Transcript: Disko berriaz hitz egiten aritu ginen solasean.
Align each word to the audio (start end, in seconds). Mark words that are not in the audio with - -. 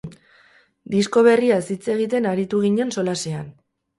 Disko 0.93 1.23
berriaz 1.27 1.59
hitz 1.75 1.83
egiten 1.95 2.27
aritu 2.31 2.65
ginen 2.65 2.97
solasean. 2.97 3.55